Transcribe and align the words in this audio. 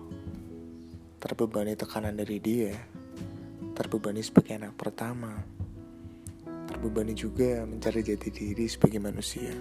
Terbebani 1.20 1.76
tekanan 1.76 2.16
dari 2.16 2.40
dia. 2.40 2.72
Terbebani 3.76 4.24
sebagai 4.24 4.56
anak 4.56 4.80
pertama. 4.80 5.36
Terbebani 6.72 7.12
juga 7.12 7.68
mencari 7.68 8.00
jati 8.00 8.32
diri 8.32 8.64
sebagai 8.72 9.04
manusia. 9.04 9.52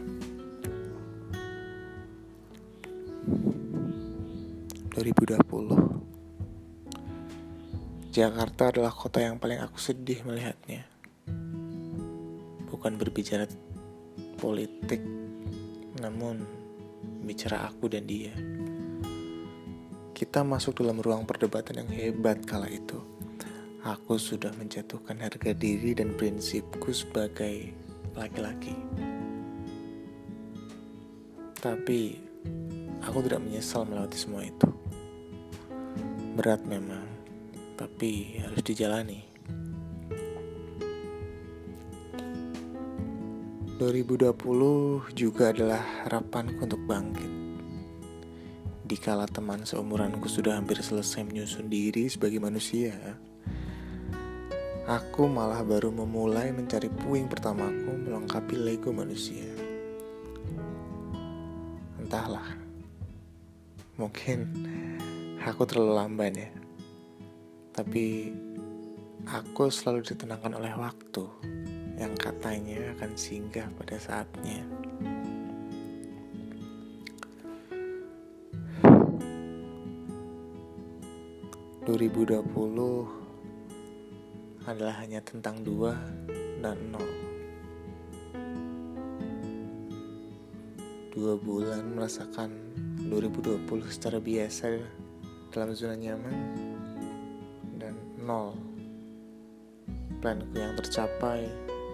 Jakarta 8.15 8.71
adalah 8.71 8.95
kota 8.95 9.19
yang 9.19 9.43
paling 9.43 9.59
aku 9.59 9.83
sedih 9.83 10.23
melihatnya. 10.23 10.87
Bukan 12.71 12.95
berbicara 12.95 13.51
politik, 14.39 15.03
namun 15.99 16.66
bicara 17.27 17.67
aku 17.67 17.91
dan 17.91 18.07
dia. 18.07 18.33
Kita 20.17 20.41
masuk 20.41 20.81
dalam 20.81 20.97
ruang 21.03 21.29
perdebatan 21.29 21.85
yang 21.85 21.91
hebat 21.93 22.41
kala 22.49 22.73
itu. 22.73 22.97
Aku 23.85 24.17
sudah 24.17 24.51
menjatuhkan 24.57 25.21
harga 25.21 25.53
diri 25.53 25.93
dan 25.93 26.17
prinsipku 26.17 26.91
sebagai 26.91 27.71
laki-laki. 28.17 28.75
Tapi 31.61 32.17
aku 33.05 33.19
tidak 33.29 33.45
menyesal 33.45 33.85
melewati 33.85 34.19
semua 34.19 34.43
itu. 34.43 34.69
Berat 36.35 36.65
memang, 36.65 37.05
tapi 37.77 38.41
harus 38.41 38.65
dijalani. 38.65 39.36
2020 43.77 45.13
juga 45.13 45.53
adalah 45.53 45.85
harapanku 46.09 46.65
untuk 46.65 46.81
bangkit. 46.89 47.29
Dikala 48.89 49.29
teman 49.29 49.69
seumuranku 49.69 50.33
sudah 50.33 50.57
hampir 50.57 50.81
selesai 50.81 51.21
menyusun 51.29 51.69
diri 51.69 52.09
sebagai 52.09 52.41
manusia, 52.41 52.97
aku 54.89 55.29
malah 55.29 55.61
baru 55.61 55.93
memulai 55.93 56.57
mencari 56.57 56.89
puing 56.89 57.29
pertamaku 57.29 58.01
melengkapi 58.01 58.57
Lego 58.57 58.97
manusia. 58.97 59.45
Entahlah, 62.01 62.57
mungkin 64.01 64.57
aku 65.45 65.69
terlalu 65.69 65.93
lamban 66.01 66.33
ya, 66.33 66.51
tapi 67.77 68.33
aku 69.29 69.69
selalu 69.69 70.01
ditenangkan 70.01 70.57
oleh 70.57 70.73
waktu 70.81 71.29
yang 71.97 72.13
katanya 72.17 72.93
akan 72.97 73.13
singgah 73.17 73.69
pada 73.77 73.97
saatnya. 73.97 74.61
...2020 81.87 82.43
adalah 84.67 84.99
hanya 84.99 85.23
tentang 85.23 85.63
dua 85.63 85.95
dan 86.59 86.91
nol. 86.91 87.07
Dua 91.15 91.39
bulan 91.39 91.95
merasakan 91.95 92.51
2020 93.07 93.71
secara 93.87 94.19
biasa 94.19 94.83
dalam 95.55 95.71
zona 95.79 95.95
nyaman 95.95 96.37
dan 97.79 97.95
nol 98.19 98.59
planku 100.19 100.59
yang 100.59 100.75
tercapai 100.75 101.47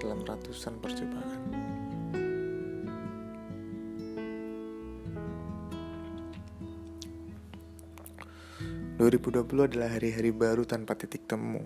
dalam 0.02 0.26
ratusan 0.26 0.82
percobaan. 0.82 1.42
...2020 9.02 9.66
adalah 9.66 9.90
hari-hari 9.98 10.30
baru 10.30 10.62
tanpa 10.62 10.94
titik 10.94 11.26
temu. 11.26 11.58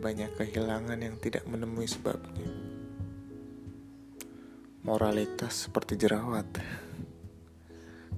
Banyak 0.00 0.40
kehilangan 0.40 0.96
yang 0.96 1.20
tidak 1.20 1.44
menemui 1.44 1.84
sebabnya. 1.84 2.48
Moralitas 4.80 5.68
seperti 5.68 6.00
jerawat. 6.00 6.48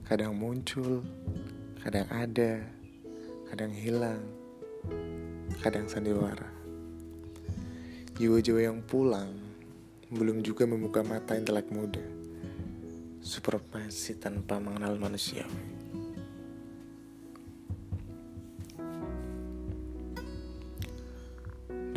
Kadang 0.06 0.38
muncul, 0.38 1.02
kadang 1.82 2.06
ada, 2.14 2.62
kadang 3.50 3.74
hilang, 3.74 4.22
kadang 5.58 5.90
sandiwara. 5.90 6.59
Jiwa-jiwa 8.20 8.60
yang 8.60 8.84
pulang 8.84 9.32
belum 10.12 10.44
juga 10.44 10.68
membuka 10.68 11.00
mata 11.00 11.32
intelek 11.40 11.72
muda. 11.72 12.04
Supermasi 13.24 14.20
tanpa 14.20 14.60
mengenal 14.60 15.00
manusia. 15.00 15.48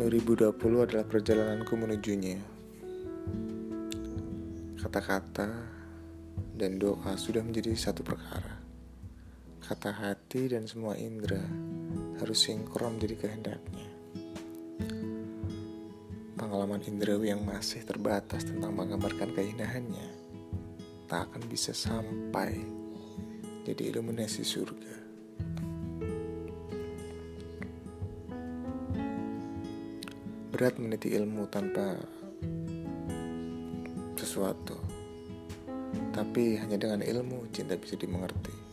...2020 0.00 0.56
adalah 0.80 1.04
perjalananku 1.04 1.76
menujunya. 1.76 2.40
Kata-kata 4.80 5.48
dan 6.56 6.80
doa 6.80 7.20
sudah 7.20 7.44
menjadi 7.44 7.76
satu 7.76 8.00
perkara. 8.00 8.64
Kata 9.60 9.92
hati 9.92 10.48
dan 10.48 10.64
semua 10.64 10.96
indera 10.96 11.44
harus 12.16 12.48
sinkron 12.48 12.96
menjadi 12.96 13.28
kehendaknya 13.28 13.83
pengalaman 16.74 16.90
indrawi 16.90 17.30
yang 17.30 17.46
masih 17.46 17.86
terbatas 17.86 18.50
tentang 18.50 18.74
menggambarkan 18.74 19.30
keindahannya 19.30 20.10
tak 21.06 21.30
akan 21.30 21.46
bisa 21.46 21.70
sampai 21.70 22.66
jadi 23.62 23.94
iluminasi 23.94 24.42
surga. 24.42 24.94
Berat 30.50 30.74
meniti 30.82 31.14
ilmu 31.14 31.46
tanpa 31.46 31.94
sesuatu, 34.18 34.74
tapi 36.10 36.58
hanya 36.58 36.74
dengan 36.74 37.06
ilmu 37.06 37.54
cinta 37.54 37.78
bisa 37.78 37.94
dimengerti. 37.94 38.66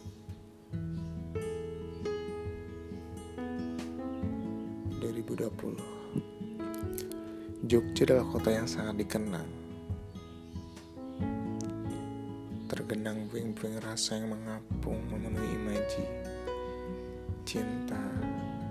puluh 5.62 6.00
Jogja 7.71 8.03
adalah 8.03 8.27
kota 8.27 8.51
yang 8.51 8.68
sangat 8.68 9.00
dikenang. 9.00 9.47
Tergenang 12.68 13.31
puing-puing 13.31 13.79
rasa 13.79 14.19
yang 14.19 14.35
mengapung 14.35 15.00
memenuhi 15.07 15.56
imaji. 15.56 16.03
Cinta, 17.47 18.03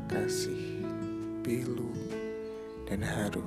kasih, 0.05 0.85
pilu, 1.41 1.89
dan 2.85 3.01
haru. 3.01 3.41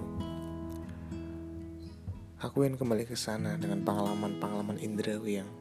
Aku 2.41 2.65
ingin 2.65 2.73
kembali 2.73 3.05
ke 3.05 3.13
sana 3.13 3.53
dengan 3.53 3.85
pengalaman-pengalaman 3.85 4.81
indrawi 4.81 5.37
yang 5.37 5.51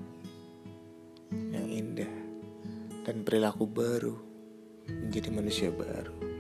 yang 1.53 1.69
indah 1.69 2.13
dan 3.05 3.21
perilaku 3.29 3.69
baru 3.69 4.17
menjadi 4.89 5.29
manusia 5.29 5.69
baru. 5.69 6.32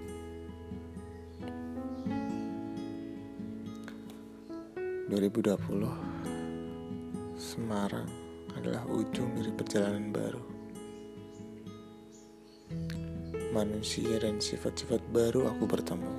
2020 5.12 7.36
Semarang 7.36 8.08
adalah 8.56 8.88
ujung 8.88 9.36
dari 9.36 9.52
perjalanan 9.52 10.08
baru. 10.08 10.40
Manusia 13.52 14.16
dan 14.24 14.40
sifat-sifat 14.40 15.04
baru 15.12 15.52
aku 15.52 15.68
bertemu. 15.68 16.12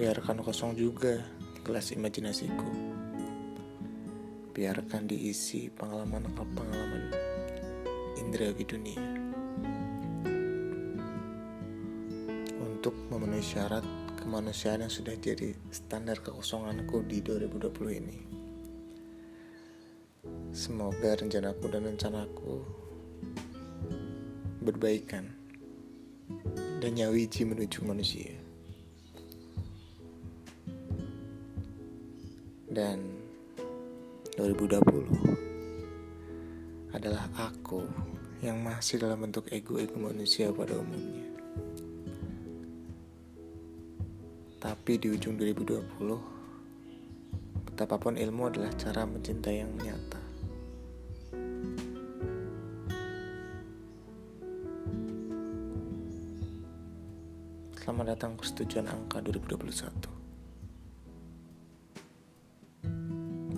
Biarkan 0.00 0.40
kosong 0.40 0.72
juga 0.72 1.20
kelas 1.60 1.92
imajinasiku. 1.92 2.96
Biarkan 4.56 5.04
diisi 5.04 5.68
pengalaman-pengalaman 5.68 7.12
indera 8.24 8.56
di 8.56 8.64
dunia. 8.64 9.04
Untuk 12.56 12.96
memenuhi 13.12 13.44
syarat 13.44 14.03
kemanusiaan 14.24 14.80
yang 14.80 14.88
sudah 14.88 15.12
jadi 15.20 15.52
standar 15.68 16.16
kekosonganku 16.24 17.04
di 17.04 17.20
2020 17.20 18.00
ini. 18.00 18.24
Semoga 20.48 21.20
rencanaku 21.20 21.64
dan 21.68 21.84
rencanaku 21.84 22.64
berbaikan 24.64 25.28
dan 26.80 26.96
nyawiji 26.96 27.44
menuju 27.44 27.84
manusia. 27.84 28.32
Dan 32.72 33.04
2020 34.40 36.96
adalah 36.96 37.28
aku 37.36 37.84
yang 38.40 38.56
masih 38.64 39.04
dalam 39.04 39.20
bentuk 39.20 39.52
ego-ego 39.52 40.00
manusia 40.00 40.48
pada 40.48 40.80
umumnya. 40.80 41.23
Tapi 44.64 44.96
di 44.96 45.12
ujung 45.12 45.36
2020, 45.36 47.68
betapapun 47.68 48.16
ilmu 48.16 48.48
adalah 48.48 48.72
cara 48.80 49.04
mencintai 49.04 49.60
yang 49.60 49.68
nyata. 49.76 50.24
Selamat 57.76 58.16
datang 58.16 58.40
ke 58.40 58.48
Setujuan 58.48 58.88
Angka 58.88 59.20
2021. 59.20 59.84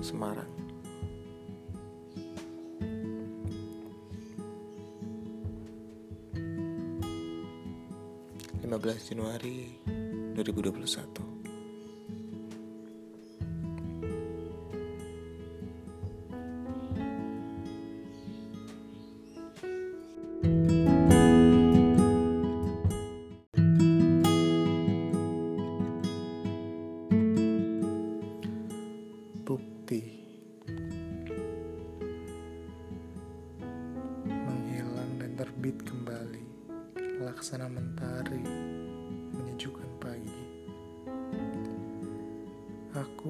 Semarang. 0.02 0.50
Lima 8.58 8.82
belas 8.82 9.06
Januari 9.06 9.70
2021 10.36 11.26
Bukti 20.52 20.85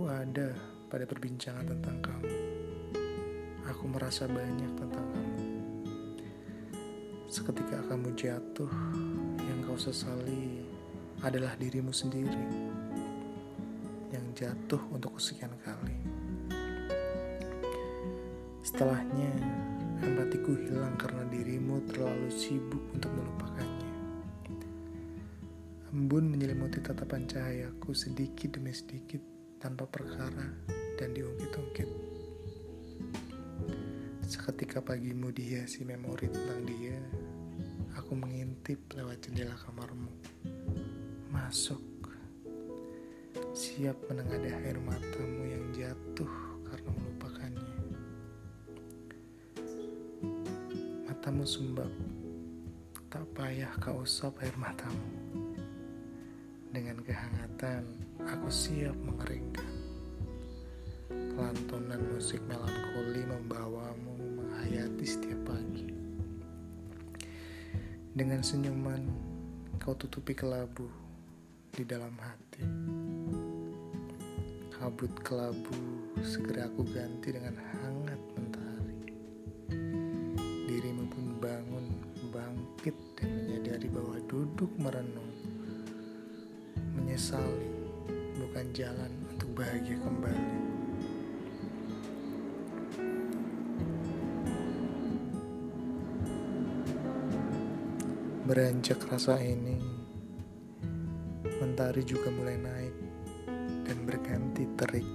Ada 0.06 0.54
pada 0.86 1.02
perbincangan 1.02 1.66
tentang 1.66 1.98
kamu. 1.98 2.30
Aku 3.66 3.90
merasa 3.90 4.30
banyak 4.30 4.70
tentang 4.78 5.02
kamu. 5.02 5.42
Seketika 7.26 7.82
kamu 7.90 8.14
jatuh, 8.14 8.70
yang 9.42 9.66
kau 9.66 9.74
sesali 9.74 10.62
adalah 11.26 11.58
dirimu 11.58 11.90
sendiri 11.90 12.46
yang 14.14 14.26
jatuh 14.38 14.78
untuk 14.94 15.18
kesekian 15.18 15.50
kali. 15.66 15.98
Setelahnya, 18.62 19.34
empatiku 20.06 20.54
hilang 20.54 20.94
karena 20.94 21.26
dirimu 21.26 21.82
terlalu 21.90 22.30
sibuk 22.30 22.94
untuk 22.94 23.10
melupakannya. 23.10 23.90
Embun 25.90 26.30
menyelimuti 26.30 26.78
tatapan 26.78 27.26
cahayaku 27.26 27.90
sedikit 27.90 28.54
demi 28.54 28.70
sedikit 28.70 29.35
tanpa 29.66 29.82
perkara 29.90 30.46
dan 30.94 31.10
diungkit-ungkit. 31.10 31.90
Seketika 34.22 34.78
pagimu 34.78 35.34
dihiasi 35.34 35.82
memori 35.82 36.30
tentang 36.30 36.62
dia, 36.70 36.94
aku 37.98 38.14
mengintip 38.14 38.78
lewat 38.94 39.26
jendela 39.26 39.58
kamarmu. 39.58 40.06
Masuk, 41.34 41.82
siap 43.58 43.98
menengadah 44.06 44.54
air 44.54 44.78
matamu 44.78 45.42
yang 45.50 45.66
jatuh 45.74 46.30
karena 46.70 46.90
melupakannya. 47.02 47.74
Matamu 51.10 51.42
sembab, 51.42 51.90
tak 53.10 53.26
payah 53.34 53.74
kau 53.82 54.06
usap 54.06 54.38
air 54.46 54.54
matamu. 54.54 55.10
Dengan 56.70 57.02
kehangatan, 57.02 57.82
aku 58.26 58.50
siap 58.50 58.94
mengeringkan. 59.06 59.70
Lantunan 61.38 62.02
musik 62.10 62.42
melankoli 62.50 63.22
membawamu 63.22 64.42
menghayati 64.42 65.06
setiap 65.06 65.40
pagi. 65.46 65.86
Dengan 68.16 68.40
senyuman, 68.42 69.04
kau 69.78 69.94
tutupi 69.94 70.34
kelabu 70.34 70.90
di 71.70 71.86
dalam 71.86 72.16
hati. 72.18 72.64
Kabut 74.74 75.12
kelabu 75.22 75.76
segera 76.24 76.66
aku 76.66 76.82
ganti 76.90 77.30
dengan 77.30 77.54
hangat 77.54 78.20
mentari. 78.34 79.00
Dirimu 80.66 81.04
pun 81.12 81.26
bangun, 81.38 81.86
bangkit 82.34 82.96
dan 83.20 83.30
menyadari 83.38 83.86
bahwa 83.92 84.16
duduk 84.26 84.72
merenung 84.80 85.30
menyesali 86.96 87.75
bukan 88.36 88.66
jalan 88.76 89.12
untuk 89.32 89.48
bahagia 89.56 89.96
kembali. 90.04 90.56
Beranjak 98.46 99.02
rasa 99.10 99.42
ini, 99.42 99.80
mentari 101.58 102.06
juga 102.06 102.30
mulai 102.30 102.54
naik 102.60 102.94
dan 103.82 103.98
berganti 104.06 104.62
terik. 104.78 105.08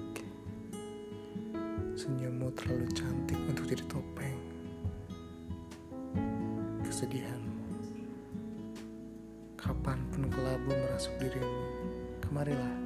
Senyummu 1.95 2.51
terlalu 2.57 2.89
cantik 2.91 3.39
untuk 3.47 3.69
jadi 3.69 3.85
topeng. 3.87 4.39
Kesedihanmu. 6.83 7.63
Kapan 9.55 10.01
pun 10.11 10.27
kelabu 10.27 10.73
merasuk 10.75 11.15
dirimu, 11.21 11.63
Kemarilah, 12.19 12.80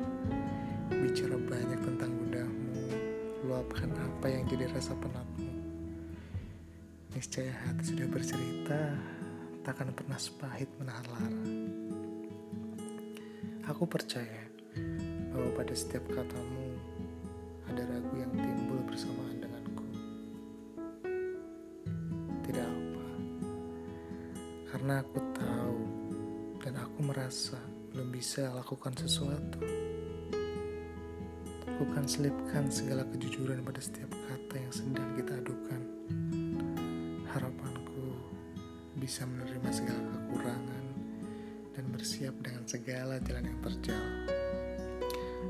bicara 1.05 1.37
banyak 1.37 1.79
tentang 1.85 2.09
bundahmu, 2.17 2.81
luapkan 3.45 3.93
apa 3.93 4.25
yang 4.25 4.41
jadi 4.49 4.65
rasa 4.73 4.97
penatmu. 4.97 5.53
Niscaya 7.13 7.53
hati 7.61 7.93
sudah 7.93 8.09
bercerita, 8.09 8.97
takkan 9.61 9.93
pernah 9.93 10.17
sepahit 10.17 10.65
menahan 10.81 11.05
lara. 11.05 11.45
Aku 13.69 13.85
percaya 13.85 14.49
bahwa 15.29 15.53
pada 15.53 15.77
setiap 15.77 16.09
katamu 16.09 16.73
ada 17.69 17.85
ragu 17.85 18.15
yang 18.17 18.33
timbul 18.33 18.81
bersamaan 18.89 19.37
denganku. 19.37 19.85
Tidak 22.49 22.65
apa, 22.65 23.07
karena 24.73 25.05
aku 25.05 25.19
tahu 25.37 25.79
dan 26.65 26.73
aku 26.81 26.97
merasa 27.05 27.61
belum 27.93 28.09
bisa 28.09 28.49
lakukan 28.57 28.97
sesuatu. 28.97 29.61
Bukan 31.95 32.11
selipkan 32.11 32.67
segala 32.67 33.07
kejujuran 33.07 33.63
pada 33.63 33.79
setiap 33.79 34.11
kata 34.11 34.59
yang 34.59 34.73
sedang 34.75 35.15
kita 35.15 35.31
adukan. 35.39 35.81
Harapanku 37.31 38.19
bisa 38.99 39.23
menerima 39.23 39.69
segala 39.71 40.03
kekurangan 40.03 40.85
dan 41.71 41.85
bersiap 41.95 42.35
dengan 42.43 42.67
segala 42.67 43.15
jalan 43.23 43.47
yang 43.47 43.59
terjal. 43.63 44.03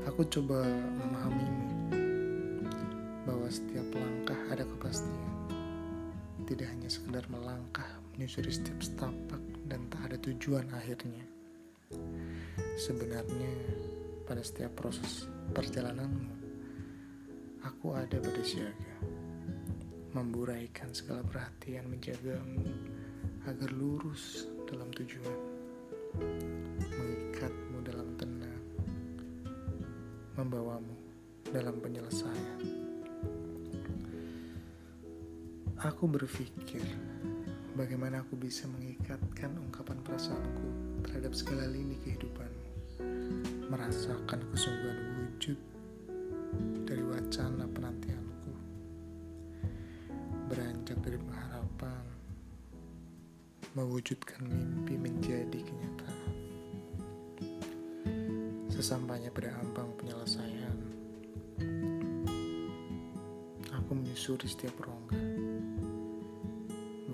Aku 0.06 0.22
coba 0.30 0.62
memahamimu 0.70 1.66
bahwa 3.26 3.50
setiap 3.50 3.90
langkah 3.98 4.38
ada 4.46 4.62
kepastian. 4.70 5.34
Tidak 6.46 6.68
hanya 6.70 6.86
sekedar 6.86 7.26
melangkah 7.26 7.90
menyusuri 8.14 8.54
setiap 8.54 8.86
setapak 8.86 9.42
dan 9.66 9.82
tak 9.90 10.14
ada 10.14 10.16
tujuan 10.22 10.70
akhirnya. 10.70 11.26
Sebenarnya 12.78 13.50
pada 14.30 14.46
setiap 14.46 14.78
proses 14.78 15.26
perjalananmu, 15.54 16.35
aku 17.66 17.98
ada 17.98 18.22
pada 18.22 18.42
siaga, 18.46 18.94
memburaikan 20.14 20.94
segala 20.94 21.26
perhatian 21.26 21.90
menjagamu 21.90 22.62
agar 23.42 23.70
lurus 23.74 24.46
dalam 24.70 24.86
tujuan, 24.94 25.40
mengikatmu 26.94 27.78
dalam 27.82 28.08
tenang, 28.14 28.62
membawamu 30.38 30.94
dalam 31.50 31.74
penyelesaian. 31.82 32.62
Aku 35.82 36.06
berpikir 36.06 36.86
bagaimana 37.74 38.22
aku 38.22 38.38
bisa 38.38 38.70
mengikatkan 38.70 39.58
ungkapan 39.58 39.98
perasaanku 40.06 40.66
terhadap 41.02 41.34
segala 41.34 41.66
lini 41.66 41.98
kehidupanmu, 42.06 42.68
merasakan 43.68 44.40
kesungguhan 44.54 44.98
wujud 45.18 45.58
dari 46.84 47.02
wacana 47.04 47.64
penantianku, 47.70 48.52
beranjak 50.48 50.98
dari 51.02 51.18
pengharapan, 51.20 52.04
mewujudkan 53.76 54.44
mimpi 54.46 54.96
menjadi 54.96 55.58
kenyataan. 55.60 56.32
Sesampainya 58.72 59.32
pada 59.32 59.56
ambang 59.60 59.92
penyelesaian, 59.96 60.78
aku 63.72 63.90
menyusuri 63.96 64.48
setiap 64.48 64.76
rongga 64.84 65.36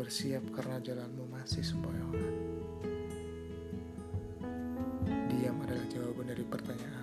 bersiap 0.02 0.42
karena 0.50 0.82
jalanmu 0.82 1.30
masih 1.30 1.62
sempoyongan. 1.62 2.34
Diam 5.30 5.62
adalah 5.62 5.87
jawaban 5.87 6.26
dari 6.26 6.42
pertanyaanmu. 6.42 7.01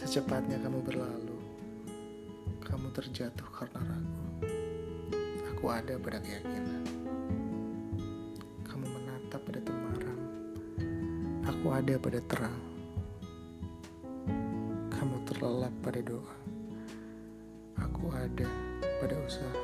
Secepatnya 0.00 0.60
kamu 0.60 0.84
berlalu, 0.84 1.38
kamu 2.60 2.92
terjatuh 2.92 3.48
karena 3.50 3.80
ragu. 3.82 4.24
Aku 5.54 5.64
ada 5.72 5.96
pada 5.96 6.20
keyakinan. 6.20 6.84
Kamu 8.68 8.84
menatap 8.84 9.40
pada 9.48 9.60
temaram, 9.64 10.18
aku 11.48 11.66
ada 11.72 11.94
pada 11.96 12.20
terang. 12.28 12.60
Kamu 14.92 15.16
terlelap 15.24 15.72
pada 15.80 16.00
doa 16.04 16.44
aku 18.04 18.12
ada 18.20 18.48
pada 19.00 19.16
usaha. 19.24 19.60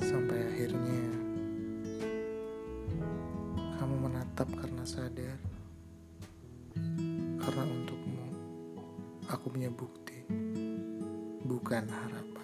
Sampai 0.00 0.38
akhirnya 0.48 1.02
kamu 3.76 3.94
menatap 4.00 4.48
karena 4.56 4.75
sadar. 4.86 5.34
Karena 7.42 7.62
untukmu 7.66 8.26
aku 9.26 9.50
punya 9.50 9.66
bukti, 9.66 10.22
bukan 11.42 11.90
harap. 11.90 12.35